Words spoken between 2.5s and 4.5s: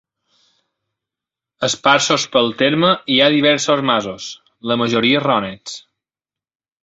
terme hi ha diversos masos,